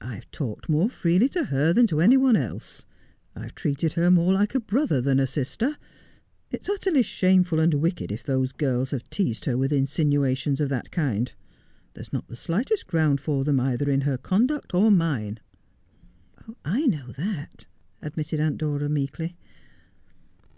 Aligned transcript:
I 0.00 0.14
have 0.14 0.30
talked 0.30 0.70
more 0.70 0.88
freely 0.88 1.28
to 1.28 1.44
her 1.44 1.74
than 1.74 1.86
to 1.88 2.00
any 2.00 2.16
one 2.16 2.34
else. 2.34 2.86
I 3.34 3.40
h;i 3.40 3.46
ve 3.48 3.52
treated 3.54 3.92
her 3.92 4.10
more 4.10 4.32
like 4.32 4.54
a 4.54 4.58
brother 4.60 5.02
than 5.02 5.20
a 5.20 5.26
sister. 5.26 5.76
It 6.50 6.62
is 6.62 6.68
utterly 6.70 7.02
shameful 7.02 7.60
and 7.60 7.74
wicked 7.74 8.10
if 8.10 8.22
those 8.22 8.52
girls 8.52 8.92
have 8.92 9.10
teased 9.10 9.44
her 9.44 9.58
with 9.58 9.74
insinuations 9.74 10.62
of 10.62 10.70
that 10.70 10.90
kind. 10.90 11.30
There 11.92 12.00
is 12.00 12.10
not 12.10 12.26
the 12.28 12.36
slightest 12.36 12.86
ground 12.86 13.20
for 13.20 13.44
them 13.44 13.60
either 13.60 13.90
in 13.90 14.00
her 14.00 14.16
conduct 14.16 14.72
or 14.72 14.90
mine.'' 14.90 15.40
I 16.80 16.86
know 16.86 17.12
that,' 17.18 17.66
admitted 18.00 18.40
Aunt 18.40 18.56
Dora 18.56 18.88
meekly. 18.88 19.36